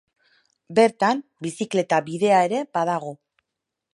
Bertan, 0.79 1.21
bizikleta 1.47 2.01
bidea 2.09 2.39
ere 2.49 2.65
badago. 2.79 3.15